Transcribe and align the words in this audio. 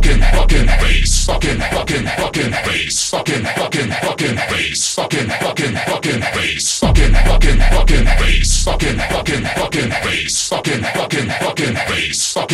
fucking 0.00 0.22
fucking 0.32 0.66
bass, 0.66 1.26
fucking 1.26 1.60
fucking 1.60 2.06
fucking 2.06 2.50
bass, 2.64 3.10
fucking 3.10 3.44
fucking 3.44 3.90
fucking 3.90 4.36
bass, 4.48 4.94
fucking 4.94 5.28
fucking 5.28 5.76
fucking 5.76 6.20
bass, 6.20 6.78
fucking 6.80 7.12
fucking 7.12 7.58
fucking 7.58 8.04
bass, 8.04 8.64
fucking 8.64 8.98
fucking 8.98 9.44
fucking 9.44 9.90
bass, 9.90 10.48
fucking 10.48 10.82
fucking 10.82 11.28
fucking 11.28 11.74
fucking 11.74 12.14
fucking 12.14 12.49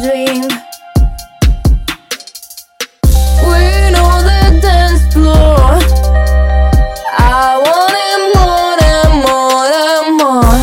dream. 0.00 0.42
We 3.48 3.62
know 3.94 4.12
the 4.28 4.42
dance 4.60 5.04
floor. 5.12 5.80
I 7.18 7.56
want 7.64 7.94
it 8.08 8.20
more 8.34 8.76
and 8.94 9.12
more 9.24 9.66
and 9.86 10.06
more. 10.20 10.56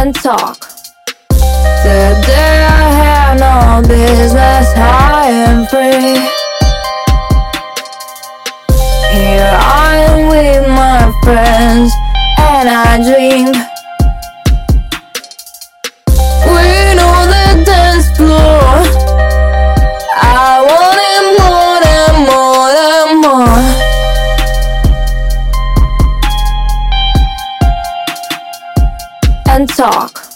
And 0.00 0.10
talk. 0.14 0.58
Today 1.82 2.56
I 2.66 2.82
have 3.02 3.34
no 3.38 3.54
business 3.86 4.68
high 4.74 5.30
and 5.30 5.68
free. 5.68 6.18
Here 9.14 9.54
I 9.54 9.96
am 10.08 10.28
with 10.28 10.66
my 10.68 11.12
friends, 11.22 11.90
and 12.58 12.70
I 12.70 12.96
dream. 12.96 13.52
We 16.54 16.68
know 16.96 17.16
the 17.32 17.46
dance 17.66 18.08
floor. 18.16 18.64
I 20.16 20.64
want 20.68 20.98
it 21.12 21.24
more 21.38 21.80
and 22.00 22.16
more 22.30 22.70
and 22.94 23.12
more. 23.24 23.60
And 29.52 29.64
talk. 29.68 30.35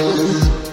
Talking 0.00 0.69